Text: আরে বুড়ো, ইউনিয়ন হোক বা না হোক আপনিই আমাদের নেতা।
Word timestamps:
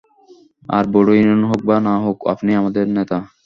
আরে 0.69 0.87
বুড়ো, 0.93 1.11
ইউনিয়ন 1.15 1.43
হোক 1.49 1.61
বা 1.67 1.77
না 1.85 1.93
হোক 2.03 2.17
আপনিই 2.33 2.59
আমাদের 2.61 2.85
নেতা। 2.97 3.17